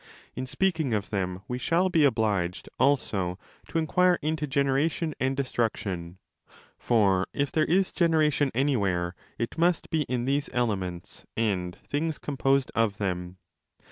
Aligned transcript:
In 0.35 0.47
speaking 0.47 0.95
of 0.95 1.11
them 1.11 1.43
we 1.47 1.59
shall 1.59 1.87
be 1.89 2.03
obliged 2.05 2.67
also 2.79 3.37
to 3.67 3.77
inquire 3.77 4.17
into 4.23 4.47
το 4.47 4.49
generation 4.49 5.13
and 5.19 5.37
destruction. 5.37 6.17
For 6.79 7.27
if 7.35 7.51
there 7.51 7.65
is 7.65 7.91
generation 7.91 8.49
anywhere, 8.55 9.13
it 9.37 9.59
must 9.59 9.91
be 9.91 10.01
in 10.09 10.25
these 10.25 10.49
elements 10.53 11.27
and 11.37 11.75
things 11.83 12.17
com 12.17 12.35
posed 12.37 12.71
of 12.73 12.97
them. 12.97 13.37